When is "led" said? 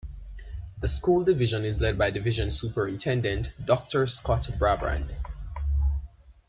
1.79-1.95